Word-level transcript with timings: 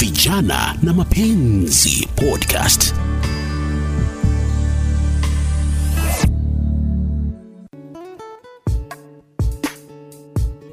Vijana 0.00 0.76
na 0.82 0.92
Mapenzi 0.92 2.08
Podcast. 2.16 2.92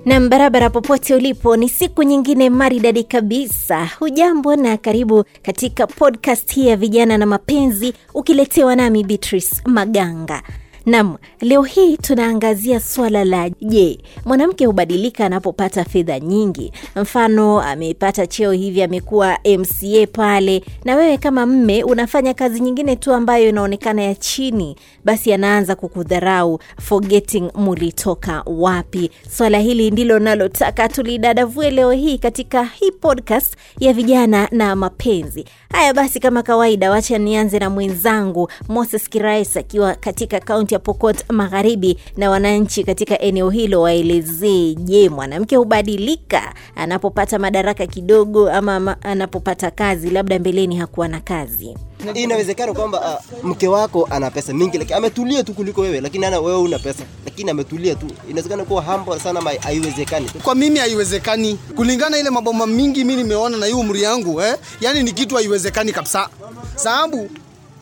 Nam 0.06 0.29
barabara 0.29 0.70
popote 0.70 1.15
ulipo, 1.15 1.58
ni 1.58 1.70
siku 1.70 2.04
nyingine 2.04 2.49
maridadi 2.49 3.04
kabisa. 3.04 3.90
Hujambo 3.99 4.56
na 4.56 4.78
karibu 4.78 5.24
katika 5.42 5.87
podcast 5.87 6.53
hii 6.53 6.67
ya 6.67 6.76
vijana 6.78 7.17
na 7.17 7.26
mapenzi, 7.26 7.94
ukiletewa 8.13 8.76
nami 8.76 9.03
Beatrice 9.03 9.55
Maganga. 9.65 10.44
Nam, 10.86 11.18
leo 11.42 11.62
hii 11.63 11.97
tunaangazia 11.97 12.79
swala 12.79 13.26
la 13.26 13.49
je, 13.62 13.99
mwanamke 14.26 14.66
hubadilika 14.66 15.26
anapopata 15.26 15.84
fedha 15.86 16.20
nyingi? 16.20 16.72
Mfano, 16.95 17.62
amepata 17.62 18.27
cheo 18.27 18.52
hivi, 18.52 18.84
amekuwa 18.84 19.38
MCA 19.57 20.07
pale, 20.13 20.63
na 20.85 20.95
wewe 20.95 21.17
kama 21.17 21.45
mme 21.45 21.84
unafanya 21.84 22.34
kazi 22.34 22.59
nyingine 22.59 22.95
tu 22.95 23.13
ambayo 23.13 23.49
inaonekana 23.49 24.02
ya 24.04 24.16
chini, 24.16 24.76
basi 25.05 25.34
anaanza 25.34 25.76
kukudharau, 25.76 26.59
forgetting 26.81 27.49
mulitoka 27.55 28.43
wapi. 28.45 29.12
Swala 29.29 29.59
hili 29.59 29.91
ndilo 29.91 30.20
nalotaka 30.20 30.90
tulidadavue 30.90 31.71
leo 31.71 31.91
hii 31.91 32.18
katika 32.18 32.63
hii 32.63 32.91
podcast 32.91 33.55
ya 33.79 33.93
vijana 33.93 34.48
na 34.52 34.76
mapenzi. 34.76 35.45
Haya 35.71 35.93
basi, 35.93 36.20
kama 36.20 36.43
kawaida, 36.43 36.91
wacha 36.91 37.18
nianze 37.18 37.59
na 37.59 37.70
mwenzangu 37.70 38.49
Moses 38.70 39.09
Kirais 39.09 39.57
akiwa 39.57 39.95
katika 39.95 40.40
kaunti 40.40 40.73
ya 40.73 40.80
Pokot 40.80 41.26
Magharibi, 41.30 41.98
na 42.18 42.30
wananchi 42.30 42.84
katika 42.84 43.20
eneo 43.20 43.50
hilo 43.50 43.82
waelezee, 43.82 44.73
je, 44.76 45.09
mwanamke 45.09 45.55
hubadilika 45.55 46.54
anapopata 46.76 47.40
madaraka 47.40 47.88
kidogo 47.88 48.52
ama 48.52 48.98
anapopata 49.02 49.72
kazi? 49.72 50.09
Labda 50.09 50.40
mbeleni 50.40 50.76
hakuwa 50.76 51.07
na 51.07 51.20
kazi. 51.20 51.77
inawezekana 52.13 52.74
kwamba 52.74 53.20
uh, 53.41 53.43
mke 53.46 53.68
wako 53.68 54.07
ana 54.12 54.32
pesa 54.32 54.54
mingi 54.54 54.77
lakini 54.77 54.98
ametulia 54.98 55.43
tu 55.43 55.54
kuliko 55.54 55.82
wewe 55.82 56.02
lakini 56.02 56.26
ana 56.26 56.40
wewe 56.40 56.57
una 56.60 56.80
pesa 56.80 57.04
lakini 57.26 57.52
ametulia 57.52 57.96
tu 57.96 58.05
inawezekana 58.30 58.65
kuwa 58.65 58.82
humble 58.82 59.20
sana 59.20 59.41
ma 59.41 59.52
haiwezekani 59.62 60.30
kwa 60.43 60.55
mimi 60.55 60.80
haiwezekani 60.80 61.60
kulingana 61.76 62.18
ile 62.18 62.30
maboma 62.30 62.68
mingi 62.68 63.04
mi 63.04 63.15
nimeona 63.15 63.58
na 63.58 63.65
hii 63.65 63.74
umri 63.74 64.02
yangu 64.02 64.42
eh? 64.42 64.56
yani 64.82 65.04
ni 65.04 65.12
kitu 65.12 65.36
haiwezekani 65.36 65.92
kabisa 65.92 66.30
sababu 66.76 67.30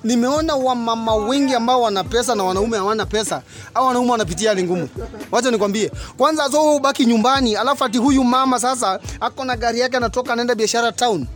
nimeona 0.03 0.55
wamama 0.55 1.15
wengi 1.15 1.53
ambao 1.55 1.81
wana 1.81 2.03
pesa 2.03 2.35
na 2.35 2.43
wanaume 2.43 2.77
hawana 2.77 3.05
pesa 3.05 3.41
au 3.73 3.87
wanaume 3.87 4.11
wanapitia 4.11 4.49
hali 4.49 4.63
ngumu. 4.63 4.89
Wacha 5.31 5.51
nikwambie. 5.51 5.91
Kwanza 6.17 6.49
so 6.51 6.75
ubaki 6.75 7.05
nyumbani 7.05 7.55
alafu 7.55 7.83
ati 7.85 7.97
huyu 7.97 8.23
mama 8.23 8.59
sasa 8.59 8.99
ako 9.19 9.45
na 9.45 9.55
gari 9.55 9.79
yake 9.79 9.97
anatoka 9.97 10.33
anaenda 10.33 10.55
biashara 10.55 10.91
town. 10.91 11.27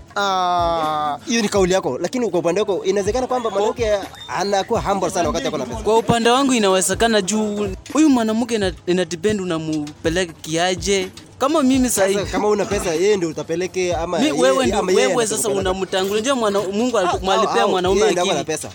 Hiyo 1.25 1.39
uh, 1.39 1.43
ni 1.43 1.49
kauli 1.49 1.73
yako 1.73 1.97
lakini 2.01 2.29
kwa 2.29 2.39
upande 2.39 2.61
wako 2.61 2.83
inawezekana 2.83 3.27
kwamba 3.27 3.49
mwanamke 3.49 3.91
anakuwa 4.37 4.81
humble 4.81 5.09
sana 5.09 5.27
wakati 5.27 5.47
ako 5.47 5.57
na 5.57 5.65
pesa? 5.65 5.79
Kwa 5.79 5.97
upande 5.97 6.29
wangu 6.29 6.53
inawezekana 6.53 7.21
juu 7.21 7.69
huyu 7.93 8.09
mwanamke 8.09 8.55
ina- 8.55 8.73
inadepend 8.85 9.41
unampeleka 9.41 10.33
kiaje. 10.33 11.09
Kama 11.37 11.63
mimi 11.63 11.89
Sasa 11.89 12.25
kama 12.25 12.47
una 12.47 12.65
pesa 12.65 12.93
yeye 12.93 13.17
ndio 13.17 13.29
utapeleke 13.29 13.95
ama 13.95 14.19
mi, 14.19 14.31
wewe 14.31 14.65
ndio 14.65 14.79
ama 14.79 14.91
wewe 14.91 15.27
sasa 15.27 15.49
unamtangulia. 15.49 16.21
ndio 16.21 16.35
mwana, 16.35 16.59
Mungu 16.61 16.99
mwalipea 17.21 17.61
au, 17.63 17.69
mwanaume 17.69 18.03
akili. 18.03 18.31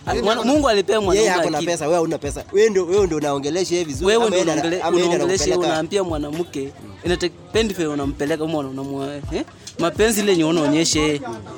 Ah, 0.07 0.15
Mungu 0.45 0.69
alipea 0.69 1.01
mwanaume 1.01 1.31
akili 1.31 1.55
yeye 1.55 1.67
pesa 1.67 1.89
wewe 1.89 2.01
una 2.01 2.19
pesa 2.19 2.45
wewe 2.53 2.71
ndio 2.71 2.87
wewe 2.87 3.07
ndio 3.07 3.19
unaongelesha 3.19 3.75
yeye 3.75 3.85
vizuri 3.85 4.07
Wewe 4.07 4.27
ndio 4.31 4.41
unaongelesha 4.43 5.59
unaambia 5.59 6.05
mwanamke 6.05 6.73
inatependi 7.05 7.75
vile 7.75 7.89
unampeleka 7.89 8.47
mwana 8.47 8.69
unamwa 8.69 9.15
eh? 9.33 9.45
mapenzi 9.79 10.21
ile 10.21 10.45
unaonyesha. 10.45 11.01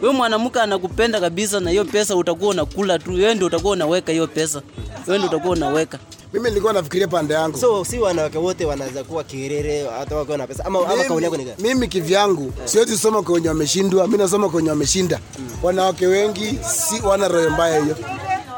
Wewe 0.03 0.14
mwanamke 0.14 0.61
anakupenda 0.61 1.20
kabisa 1.20 1.61
na 1.61 1.70
hiyo 1.70 1.84
pesa 1.84 2.17
utakuwa 2.17 2.50
unakula 2.50 2.98
tu. 2.98 3.12
Wewe 3.14 3.34
ndio 3.34 3.47
utakuwa 3.47 3.73
unaweka 3.73 4.12
hiyo 4.12 4.27
pesa. 4.27 4.62
Wewe 5.07 5.19
ndio 5.19 5.30
utakuwa 5.30 5.52
unaweka. 5.57 5.98
Mimi 6.33 6.48
nilikuwa 6.48 6.73
nafikiria 6.73 7.09
pande 7.09 7.35
yangu. 7.35 7.59
So 7.59 7.85
si 7.85 7.98
wanawake 7.98 8.39
wote 8.39 8.65
wanaweza 8.65 9.05
kuwa 9.05 9.25
kirere 9.25 9.87
hata 9.98 10.17
wakiwa 10.17 10.39
na 10.39 10.47
pesa. 10.47 10.65
Ama, 10.65 10.79
ama 10.89 11.05
kauli 11.05 11.25
yako 11.25 11.37
ni 11.37 11.45
gani 11.45 11.57
mimi 11.63 11.89
kivyangu 11.89 12.53
siwezi 12.65 12.98
soma 12.98 13.23
kwenye 13.23 13.48
wameshindwa 13.48 14.09
mi 14.09 14.19
nasoma 14.19 14.48
kwenye 14.48 14.70
wameshinda. 14.70 15.20
Wanawake 15.63 16.07
wengi 16.07 16.59
si 16.75 17.03
wana 17.07 17.29
roho 17.29 17.51
mbaya 17.51 17.83
hiyo. 17.83 17.97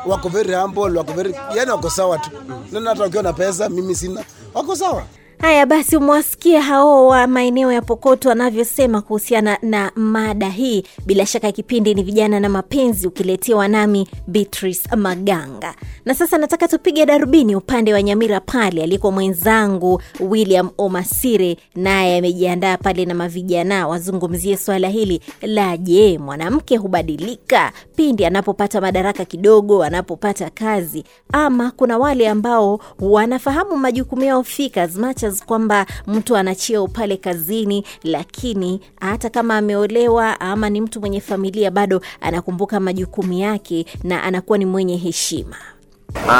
Wako 0.06 0.28
very 0.28 0.54
humble 0.54 0.98
wako 0.98 1.12
very 1.12 1.34
yani 1.56 1.70
wako 1.70 1.90
sawa 1.90 2.18
tu. 2.18 2.30
Nana 2.72 2.90
hata 2.90 3.02
wakiwa 3.02 3.22
na 3.22 3.32
pesa 3.32 3.68
mimi 3.68 3.94
sina. 3.94 4.24
Wako 4.54 4.76
sawa 4.76 5.04
Haya 5.38 5.66
basi, 5.66 5.96
umewasikia 5.96 6.62
hao 6.62 7.06
wa 7.06 7.26
maeneo 7.26 7.72
ya 7.72 7.82
Pokoto 7.82 8.28
wanavyosema 8.28 9.00
kuhusiana 9.02 9.58
na 9.62 9.92
mada 9.96 10.48
hii. 10.48 10.84
Bila 11.06 11.26
shaka 11.26 11.52
kipindi 11.52 11.94
ni 11.94 12.02
vijana 12.02 12.40
na 12.40 12.48
mapenzi, 12.48 13.06
ukiletewa 13.06 13.68
nami 13.68 14.08
Beatrice 14.26 14.96
Maganga. 14.96 15.74
Na 16.04 16.14
sasa 16.14 16.38
nataka 16.38 16.68
tupige 16.68 17.06
darubini 17.06 17.56
upande 17.56 17.92
wa 17.94 18.02
Nyamira 18.02 18.40
pale 18.40 18.82
aliko 18.82 19.10
mwenzangu 19.12 20.02
William 20.20 20.70
Omasire, 20.78 21.56
naye 21.74 22.18
amejiandaa 22.18 22.76
pale 22.76 23.04
na 23.04 23.14
mavijana 23.14 23.88
wazungumzie 23.88 24.56
swala 24.56 24.88
hili 24.88 25.20
la 25.42 25.76
je, 25.76 26.18
mwanamke 26.18 26.76
hubadilika 26.76 27.72
pindi 27.96 28.24
anapopata 28.24 28.80
madaraka 28.80 29.24
kidogo, 29.24 29.82
anapopata 29.84 30.50
kazi, 30.50 31.04
ama 31.32 31.70
kuna 31.70 31.98
wale 31.98 32.28
ambao 32.28 32.80
wanafahamu 33.00 33.76
majukumu 33.76 34.24
yao 34.24 34.42
fika 34.42 34.82
as 34.82 34.96
much 34.96 35.23
as 35.24 35.44
kwamba 35.44 35.86
mtu 36.06 36.36
ana 36.36 36.54
pale 36.88 37.16
kazini, 37.16 37.84
lakini 38.02 38.80
hata 39.00 39.30
kama 39.30 39.56
ameolewa 39.56 40.40
ama 40.40 40.70
ni 40.70 40.80
mtu 40.80 41.00
mwenye 41.00 41.20
familia 41.20 41.70
bado 41.70 42.00
anakumbuka 42.20 42.80
majukumu 42.80 43.32
yake 43.32 43.86
na 44.04 44.22
anakuwa 44.22 44.58
ni 44.58 44.66
mwenye 44.66 44.96
heshima. 44.96 45.56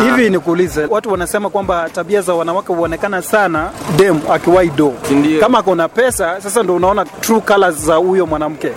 Hivi 0.03 0.31
nikuulize 0.31 0.87
watu 0.91 1.11
wanasema 1.13 1.51
kwamba 1.51 1.89
tabia 1.93 2.21
za 2.23 2.35
wanawake 2.35 2.73
huonekana 2.73 3.23
sana 3.23 3.71
dem 3.97 4.21
akiwai 4.33 4.69
do. 4.71 4.93
Kama 5.41 5.63
kuna 5.63 5.89
pesa 5.89 6.41
sasa 6.41 6.63
ndo 6.63 6.75
unaona 6.77 7.05
true 7.05 7.41
colors 7.41 7.77
za 7.77 7.95
huyo 7.95 8.27
mwanamke. 8.27 8.69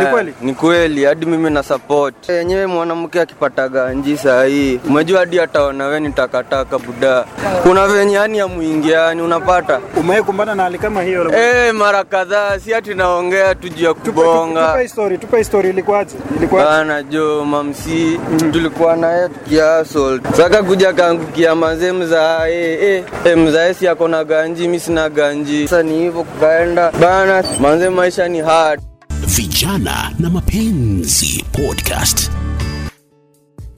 Ni 0.00 0.06
kweli? 0.06 0.34
ni 0.40 0.54
kweli 0.54 1.04
hadi 1.04 1.26
mimi 1.26 1.50
na 1.50 1.62
support. 1.62 2.28
Yenyewe 2.28 2.66
mwanamke 2.66 3.20
akipataga 3.20 3.92
nji 3.92 4.16
saa 4.16 4.44
hii 4.44 4.80
umejua 4.88 5.18
hadi 5.20 5.40
ataona 5.40 5.86
we 5.86 6.00
ni 6.00 6.12
takataka 6.12 6.78
buda. 6.78 7.24
Kuna 7.62 7.86
venye 7.88 8.14
yani 8.14 8.38
ya 8.38 8.48
mwingiani 8.48 9.22
unapata. 9.22 9.80
Umewahi 9.96 10.22
kumbana 10.22 10.54
na 10.54 10.62
hali 10.62 10.78
kama 10.78 11.02
hiyo 11.02 11.32
Eh, 11.34 11.74
mara 11.74 12.04
kadhaa 12.04 12.58
si 12.58 12.74
ati 12.74 12.94
naongea 12.94 13.54
tu 13.54 13.68
juu 13.68 13.84
ya 13.84 13.94
tupe 13.94 14.88
story, 14.88 15.18
tupe 15.18 15.44
story 15.44 15.68
ilikuwaje? 15.70 16.16
Ilikuwaje? 16.36 16.68
Bana 16.68 17.02
jo 17.02 17.44
mamsi 17.44 18.20
tulikuwa 18.52 18.96
naye 18.96 19.28
tukiasol 19.28 20.20
saka 20.44 20.62
kuja 20.62 20.92
kaangukia 20.92 21.54
manze 21.54 21.92
mzae 21.92 22.78
e, 22.82 23.04
eh, 23.24 23.36
mzae 23.38 23.74
si 23.74 23.88
ako 23.88 24.08
na 24.08 24.24
ganji 24.24 24.68
mi 24.68 24.80
sina 24.80 25.08
ganji 25.10 25.68
sasa 25.68 25.82
ni 25.82 25.98
hivyo 25.98 26.24
kukaenda 26.24 26.92
bana 26.92 27.44
manze 27.60 27.88
maisha 27.88 28.28
ni 28.28 28.40
hard 28.40 28.80
Vijana 29.26 30.12
na 30.18 30.30
Mapenzi 30.30 31.44
Podcast. 31.52 32.30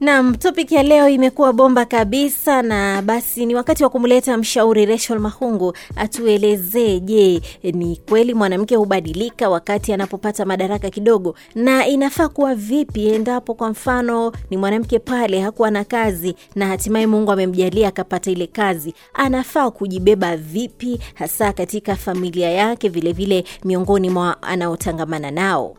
Naam, 0.00 0.34
topic 0.34 0.72
ya 0.72 0.82
leo 0.82 1.08
imekuwa 1.08 1.52
bomba 1.52 1.84
kabisa, 1.84 2.62
na 2.62 3.02
basi 3.02 3.46
ni 3.46 3.54
wakati 3.54 3.82
wa 3.84 3.90
kumleta 3.90 4.36
mshauri 4.36 4.86
Rachel 4.86 5.18
Mahungu. 5.18 5.72
Atuelezee, 5.96 7.00
je, 7.00 7.40
ni 7.62 7.96
kweli 8.08 8.34
mwanamke 8.34 8.76
hubadilika 8.76 9.48
wakati 9.48 9.92
anapopata 9.92 10.44
madaraka 10.44 10.90
kidogo, 10.90 11.34
na 11.54 11.86
inafaa 11.86 12.28
kuwa 12.28 12.54
vipi 12.54 13.06
endapo 13.08 13.54
kwa 13.54 13.70
mfano 13.70 14.32
ni 14.50 14.56
mwanamke 14.56 14.98
pale 14.98 15.40
hakuwa 15.40 15.70
na 15.70 15.84
kazi 15.84 16.34
na 16.54 16.66
hatimaye 16.66 17.06
Mungu 17.06 17.32
amemjalia 17.32 17.88
akapata 17.88 18.30
ile 18.30 18.46
kazi, 18.46 18.94
anafaa 19.14 19.70
kujibeba 19.70 20.36
vipi, 20.36 21.00
hasa 21.14 21.52
katika 21.52 21.96
familia 21.96 22.50
yake, 22.50 22.88
vilevile 22.88 23.40
vile 23.40 23.58
miongoni 23.64 24.10
mwa 24.10 24.42
anaotangamana 24.42 25.30
nao. 25.30 25.76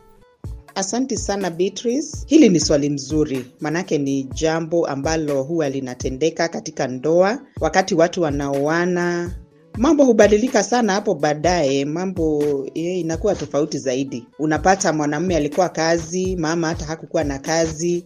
Asanti 0.78 1.18
sana 1.18 1.50
Beatrice. 1.50 2.18
Hili 2.26 2.50
ni 2.50 2.60
swali 2.60 2.90
mzuri, 2.90 3.46
manake 3.60 3.98
ni 3.98 4.24
jambo 4.24 4.88
ambalo 4.88 5.44
huwa 5.44 5.70
linatendeka 5.70 6.48
katika 6.48 6.88
ndoa 6.88 7.40
wakati 7.62 7.96
watu 7.96 8.22
wanaoana. 8.22 9.36
Mambo 9.78 10.06
hubadilika 10.06 10.64
sana 10.64 10.94
hapo 10.94 11.16
baadaye, 11.16 11.86
mambo 11.86 12.44
ye, 12.76 13.00
inakuwa 13.00 13.36
tofauti 13.36 13.78
zaidi. 13.80 14.26
Unapata 14.40 14.94
mwanamume 14.94 15.36
alikuwa 15.36 15.70
kazi, 15.70 16.36
mama 16.36 16.68
hata 16.68 16.86
hakukuwa 16.86 17.24
na 17.24 17.40
kazi. 17.40 18.06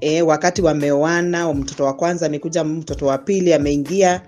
E, 0.00 0.22
wakati 0.22 0.62
wameoana, 0.62 1.52
mtoto 1.54 1.84
wa 1.84 1.92
kwanza 1.94 2.26
amekuja, 2.26 2.64
mtoto 2.64 3.06
wa 3.06 3.18
pili 3.18 3.52
ameingia 3.54 4.22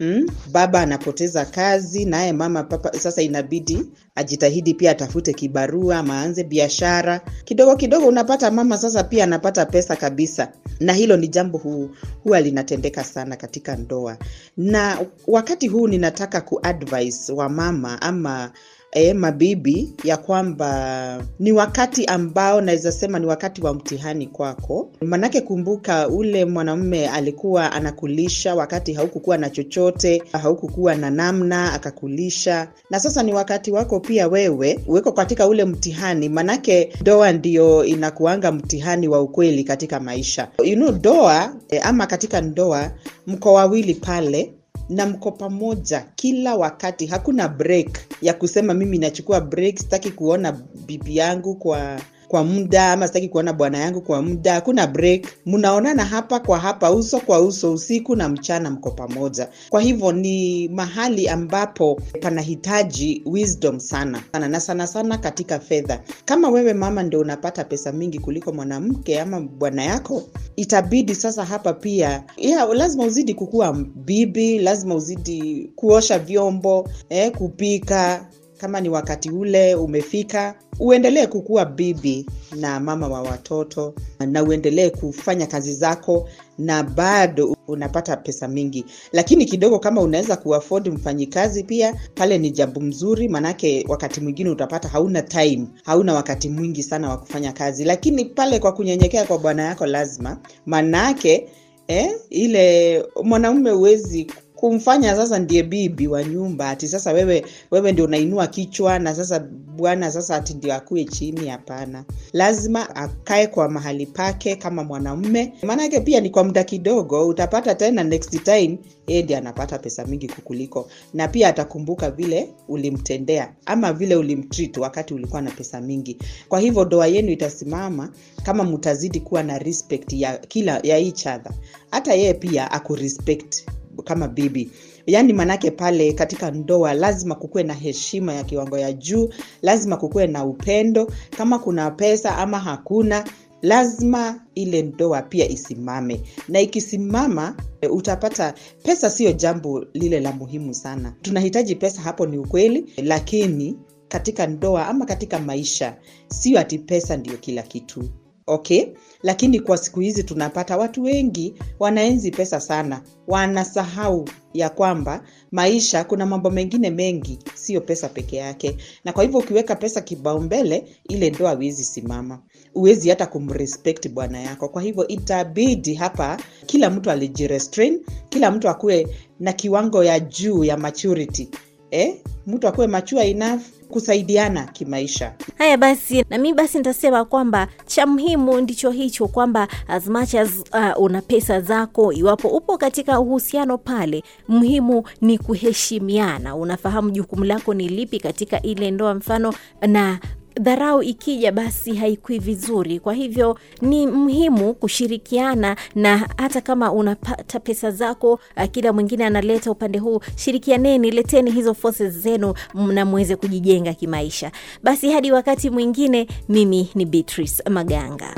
mm, 0.00 0.26
baba 0.52 0.80
anapoteza 0.80 1.44
kazi 1.44 2.04
naye 2.04 2.32
mama 2.32 2.62
papa 2.62 2.98
sasa 2.98 3.22
inabidi 3.22 3.86
ajitahidi 4.14 4.74
pia 4.74 4.90
atafute 4.90 5.32
kibarua 5.32 6.02
maanze 6.02 6.44
biashara. 6.44 7.20
Kidogo 7.44 7.76
kidogo 7.76 8.06
unapata 8.06 8.50
mama 8.50 8.78
sasa 8.78 9.04
pia 9.04 9.24
anapata 9.24 9.66
pesa 9.66 9.96
kabisa. 9.96 10.52
Na 10.80 10.92
hilo 10.92 11.16
ni 11.16 11.28
jambo 11.28 11.58
hu, 11.58 11.90
huwa 12.24 12.40
linatendeka 12.40 13.04
sana 13.04 13.36
katika 13.36 13.76
ndoa. 13.76 14.16
Na 14.56 14.98
wakati 15.26 15.68
huu 15.68 15.88
ninataka 15.88 16.40
kuadvise 16.40 17.32
wamama 17.32 18.02
ama 18.02 18.50
e, 18.92 19.14
mabibi 19.14 19.92
ya 20.04 20.16
kwamba 20.16 21.22
ni 21.38 21.52
wakati 21.52 22.04
ambao 22.04 22.60
naweza 22.60 22.92
sema 22.92 23.18
ni 23.18 23.26
wakati 23.26 23.62
wa 23.62 23.74
mtihani 23.74 24.26
kwako. 24.26 24.88
Manake 25.00 25.40
kumbuka 25.40 26.08
ule 26.08 26.44
mwanamume 26.44 27.08
alikuwa 27.08 27.72
anakulisha 27.72 28.54
wakati 28.54 28.92
haukukuwa 28.92 29.38
na 29.38 29.50
chochote 29.50 30.22
haukukuwa 30.32 30.94
na 30.94 31.10
namna 31.10 31.72
akakulisha. 31.72 32.68
Na 32.90 33.00
sasa 33.00 33.22
ni 33.22 33.32
wakati 33.34 33.70
wako 33.70 34.00
pia 34.00 34.28
wewe 34.28 34.78
uweko 34.86 35.12
katika 35.12 35.48
ule 35.48 35.64
mtihani. 35.64 36.28
Manake 36.28 36.92
ndoa 37.00 37.32
ndio 37.32 37.84
inakuanga 37.84 38.52
mtihani 38.52 39.08
wa 39.08 39.20
ukweli 39.22 39.64
katika 39.64 40.00
maisha. 40.00 40.48
You 40.64 40.76
know, 40.76 40.92
doa 40.92 41.54
eh, 41.68 41.86
ama 41.86 42.06
katika 42.06 42.40
ndoa 42.40 42.90
mko 43.26 43.52
wawili 43.52 43.94
pale 43.94 44.52
na 44.90 45.06
mko 45.06 45.30
pamoja 45.32 46.06
kila 46.16 46.54
wakati. 46.56 47.06
Hakuna 47.06 47.48
break 47.48 47.98
ya 48.22 48.34
kusema 48.34 48.74
mimi 48.74 48.98
nachukua 48.98 49.40
break 49.40 49.78
sitaki 49.78 50.10
kuona 50.10 50.52
bibi 50.86 51.16
yangu 51.16 51.54
kwa 51.54 52.00
kwa 52.30 52.44
muda 52.44 52.92
ama 52.92 53.06
sitaki 53.06 53.28
kuona 53.28 53.52
bwana 53.52 53.78
yangu 53.78 54.00
kwa 54.00 54.22
muda 54.22 54.54
hakuna 54.54 54.86
break. 54.86 55.26
Mnaonana 55.46 56.04
hapa 56.04 56.40
kwa 56.40 56.58
hapa 56.58 56.90
uso 56.90 57.20
kwa 57.20 57.40
uso 57.40 57.72
usiku 57.72 58.16
na 58.16 58.28
mchana 58.28 58.70
mko 58.70 58.90
pamoja. 58.90 59.48
Kwa 59.70 59.80
hivyo 59.80 60.12
ni 60.12 60.68
mahali 60.68 61.28
ambapo 61.28 62.00
panahitaji 62.20 63.22
wisdom 63.26 63.78
sana 63.80 64.22
sana 64.32 64.48
na 64.48 64.60
sana 64.60 64.86
sana 64.86 65.18
katika 65.18 65.58
fedha. 65.60 66.00
Kama 66.24 66.48
wewe 66.48 66.74
mama 66.74 67.02
ndio 67.02 67.20
unapata 67.20 67.64
pesa 67.64 67.92
mingi 67.92 68.18
kuliko 68.18 68.52
mwanamke 68.52 69.20
ama 69.20 69.40
bwana 69.40 69.84
yako 69.84 70.22
itabidi 70.56 71.14
sasa 71.14 71.44
hapa 71.44 71.72
pia 71.72 72.22
yeah, 72.36 72.68
lazima 72.74 73.04
uzidi 73.04 73.34
kukua 73.34 73.72
bibi 73.94 74.58
lazima 74.58 74.94
uzidi 74.94 75.70
kuosha 75.76 76.18
vyombo 76.18 76.88
eh, 77.08 77.32
kupika 77.32 78.26
kama 78.60 78.80
ni 78.80 78.88
wakati 78.88 79.30
ule 79.30 79.74
umefika 79.74 80.54
uendelee 80.80 81.26
kukuwa 81.26 81.64
bibi 81.64 82.26
na 82.56 82.80
mama 82.80 83.08
wa 83.08 83.22
watoto 83.22 83.94
na 84.26 84.42
uendelee 84.42 84.90
kufanya 84.90 85.46
kazi 85.46 85.72
zako 85.74 86.28
na 86.58 86.82
bado 86.82 87.56
unapata 87.68 88.16
pesa 88.16 88.48
mingi. 88.48 88.84
Lakini 89.12 89.44
kidogo 89.46 89.78
kama 89.78 90.00
unaweza 90.00 90.36
kuafod 90.36 90.88
mfanyikazi 90.88 91.64
pia 91.64 91.94
pale 92.14 92.38
ni 92.38 92.50
jambo 92.50 92.80
mzuri 92.80 93.28
manake 93.28 93.84
wakati 93.88 94.20
mwingine 94.20 94.50
utapata 94.50 94.88
hauna 94.88 95.22
time 95.22 95.66
hauna 95.84 96.14
wakati 96.14 96.48
mwingi 96.48 96.82
sana 96.82 97.08
wa 97.08 97.16
kufanya 97.18 97.52
kazi. 97.52 97.84
Lakini 97.84 98.24
pale 98.24 98.58
kwa 98.58 98.72
kunyenyekea 98.72 99.24
kwa 99.24 99.38
bwana 99.38 99.62
yako 99.62 99.86
lazima 99.86 100.38
manake 100.66 101.48
eh, 101.88 102.10
ile 102.30 103.04
mwanaume 103.24 103.70
huwezi 103.70 104.26
kumfanya 104.60 105.16
sasa 105.16 105.38
ndiye 105.38 105.62
bibi 105.62 106.06
wa 106.08 106.24
nyumba 106.24 106.68
ati 106.70 106.88
sasa 106.88 107.12
wewe 107.12 107.44
wewe 107.70 107.92
ndio 107.92 108.04
unainua 108.04 108.46
kichwa 108.46 108.98
na 108.98 109.14
sasa 109.14 109.38
bwana 109.76 110.10
sasa 110.10 110.36
ati 110.36 110.54
ndio 110.54 110.74
akue 110.74 111.04
chini 111.04 111.48
hapana. 111.48 112.04
Lazima 112.32 112.96
akae 112.96 113.46
kwa 113.46 113.68
mahali 113.68 114.06
pake 114.06 114.56
kama 114.56 114.84
mwanamume. 114.84 115.52
Maanake 115.62 116.00
pia 116.00 116.20
ni 116.20 116.30
kwa 116.30 116.44
muda 116.44 116.64
kidogo 116.64 117.28
utapata 117.28 117.74
tena 117.74 118.04
next 118.04 118.42
time 118.44 118.78
yeye 119.06 119.22
ndiye 119.22 119.38
anapata 119.38 119.78
pesa 119.78 120.06
mingi 120.06 120.28
kukuliko. 120.28 120.88
Na 121.14 121.28
pia 121.28 121.48
atakumbuka 121.48 122.10
vile 122.10 122.48
ulimtendea 122.68 123.54
ama 123.66 123.92
vile 123.92 124.16
ulimtreat 124.16 124.76
wakati 124.76 125.14
ulikuwa 125.14 125.42
na 125.42 125.50
pesa 125.50 125.80
mingi. 125.80 126.18
Kwa 126.48 126.60
hivyo 126.60 126.84
doa 126.84 127.06
yenu 127.06 127.30
itasimama 127.32 128.10
kama 128.42 128.64
mtazidi 128.64 129.20
kuwa 129.20 129.42
na 129.42 129.58
respect 129.58 130.12
ya 130.12 130.38
kila 130.38 130.80
ya 130.82 130.98
each 130.98 131.26
other. 131.26 131.52
Hata 131.90 132.14
yeye 132.14 132.34
pia 132.34 132.70
akurespect 132.70 133.64
kama 134.02 134.28
bibi. 134.28 134.70
Yaani 135.06 135.32
manake 135.32 135.70
pale 135.70 136.12
katika 136.12 136.50
ndoa 136.50 136.94
lazima 136.94 137.34
kukuwe 137.34 137.62
na 137.62 137.74
heshima 137.74 138.34
ya 138.34 138.44
kiwango 138.44 138.78
ya 138.78 138.92
juu 138.92 139.28
lazima 139.62 139.96
kukuwe 139.96 140.26
na 140.26 140.44
upendo. 140.44 141.12
Kama 141.36 141.58
kuna 141.58 141.90
pesa 141.90 142.36
ama 142.38 142.58
hakuna 142.58 143.24
lazima 143.62 144.40
ile 144.54 144.82
ndoa 144.82 145.22
pia 145.22 145.48
isimame. 145.48 146.20
Na 146.48 146.60
ikisimama 146.60 147.56
utapata 147.90 148.54
pesa 148.82 149.10
siyo 149.10 149.32
jambo 149.32 149.86
lile 149.94 150.20
la 150.20 150.32
muhimu 150.32 150.74
sana. 150.74 151.14
Tunahitaji 151.22 151.74
pesa 151.74 152.00
hapo 152.02 152.26
ni 152.26 152.38
ukweli 152.38 152.84
lakini 152.96 153.76
katika 154.08 154.46
ndoa 154.46 154.86
ama 154.86 155.06
katika 155.06 155.38
maisha 155.38 155.96
sio 156.28 156.60
ati 156.60 156.78
pesa 156.78 157.16
ndiyo 157.16 157.36
kila 157.36 157.62
kitu 157.62 158.04
okay? 158.50 158.86
Lakini 159.22 159.60
kwa 159.60 159.76
siku 159.76 160.00
hizi 160.00 160.24
tunapata 160.24 160.76
watu 160.76 161.02
wengi 161.02 161.54
wanaenzi 161.78 162.30
pesa 162.30 162.60
sana. 162.60 163.02
Wanasahau 163.28 164.28
ya 164.54 164.68
kwamba 164.70 165.22
maisha 165.52 166.04
kuna 166.04 166.26
mambo 166.26 166.50
mengine 166.50 166.90
mengi 166.90 167.38
sio 167.54 167.80
pesa 167.80 168.08
peke 168.08 168.36
yake. 168.36 168.76
Na 169.04 169.12
kwa 169.12 169.22
hivyo 169.22 169.38
ukiweka 169.38 169.76
pesa 169.76 170.00
kibaumbele 170.00 170.84
ile 171.08 171.30
ndoa 171.30 171.52
huwezi 171.54 171.84
simama. 171.84 172.42
Huwezi 172.74 173.08
hata 173.08 173.26
kumrespect 173.26 174.08
bwana 174.08 174.40
yako. 174.40 174.68
Kwa 174.68 174.82
hivyo 174.82 175.08
itabidi 175.08 175.94
hapa 175.94 176.36
kila 176.66 176.90
mtu 176.90 177.10
alijirestrain 177.10 178.00
kila 178.28 178.50
mtu 178.50 178.68
akuwe 178.68 179.06
na 179.40 179.52
kiwango 179.52 180.04
ya 180.04 180.20
juu 180.20 180.64
ya 180.64 180.76
maturity. 180.76 181.48
Eh? 181.90 182.14
mtu 182.46 182.68
akuwe 182.68 182.86
machua 182.86 183.24
enough 183.24 183.60
kusaidiana 183.90 184.64
kimaisha. 184.64 185.32
Haya 185.58 185.76
basi 185.76 186.24
na 186.30 186.38
mi 186.38 186.54
basi 186.54 186.78
nitasema 186.78 187.24
kwamba 187.24 187.68
cha 187.86 188.06
muhimu 188.06 188.60
ndicho 188.60 188.90
hicho 188.90 189.28
kwamba 189.28 189.68
as 189.88 190.06
much 190.08 190.34
as 190.34 190.50
uh, 190.72 191.02
una 191.02 191.22
pesa 191.22 191.60
zako 191.60 192.12
iwapo 192.12 192.48
upo 192.48 192.78
katika 192.78 193.20
uhusiano 193.20 193.78
pale 193.78 194.22
muhimu 194.48 195.02
ni 195.20 195.38
kuheshimiana. 195.38 196.56
Unafahamu 196.56 197.10
jukumu 197.10 197.44
lako 197.44 197.74
ni 197.74 197.88
lipi 197.88 198.18
katika 198.20 198.62
ile 198.62 198.90
ndoa 198.90 199.14
mfano 199.14 199.54
na 199.88 200.18
dharau 200.60 201.02
ikija 201.02 201.52
basi 201.52 201.94
haikui 201.94 202.38
vizuri. 202.38 203.00
Kwa 203.00 203.14
hivyo 203.14 203.58
ni 203.82 204.06
muhimu 204.06 204.74
kushirikiana 204.74 205.76
na 205.94 206.28
hata 206.36 206.60
kama 206.60 206.92
unapata 206.92 207.60
pesa 207.60 207.90
zako 207.90 208.32
uh, 208.32 208.64
kila 208.70 208.92
mwingine 208.92 209.26
analeta 209.26 209.70
upande 209.70 209.98
huu 209.98 210.20
shirikianeni 210.36 211.10
leteni 211.10 211.50
hizo 211.50 211.74
forces 211.74 212.14
zenu 212.14 212.54
na 212.74 213.04
mweze 213.04 213.36
kujijenga 213.36 213.94
kimaisha. 213.94 214.52
Basi 214.82 215.10
hadi 215.10 215.32
wakati 215.32 215.70
mwingine 215.70 216.26
mimi 216.48 216.90
ni 216.94 217.04
beatrice 217.06 217.62
maganga. 217.70 218.34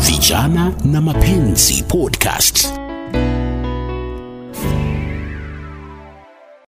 Vijana 0.00 0.72
na 0.84 1.00
Mapenzi 1.00 1.82
Podcast. 1.88 2.68